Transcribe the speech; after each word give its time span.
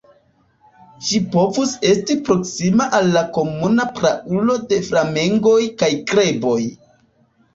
Ĝi 1.07 1.17
povus 1.33 1.73
esti 1.89 2.15
proksima 2.29 2.87
al 2.99 3.11
la 3.17 3.23
komuna 3.35 3.85
praulo 3.99 4.55
de 4.71 4.79
flamengoj 4.87 5.59
kaj 5.83 5.91
greboj. 6.13 6.57